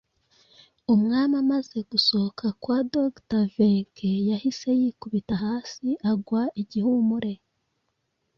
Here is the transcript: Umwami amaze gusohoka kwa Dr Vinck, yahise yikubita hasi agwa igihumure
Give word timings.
Umwami 0.93 1.35
amaze 1.43 1.77
gusohoka 1.91 2.45
kwa 2.61 2.77
Dr 2.93 3.41
Vinck, 3.55 3.95
yahise 4.29 4.69
yikubita 4.79 5.33
hasi 5.43 5.87
agwa 6.11 6.41
igihumure 6.61 7.33